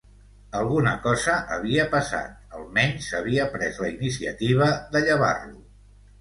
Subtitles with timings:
[0.59, 5.63] Alguna cosa havia passat, almenys havia pres la iniciativa de llevar-lo.